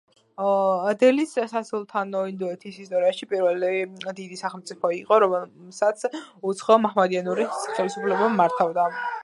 დელის 1.01 1.33
სასულთნო 1.51 2.21
ინდოეთის 2.31 2.79
ისტორიაში 2.85 3.27
პირველი 3.33 3.69
დიდი 4.21 4.39
სახელმწიფო 4.41 4.93
იყო, 5.01 5.21
რომელსაც 5.27 6.09
უცხო, 6.53 6.79
მაჰმადიანური 6.87 7.47
ხელისუფლება 7.59 8.35
მართავდა. 8.43 8.91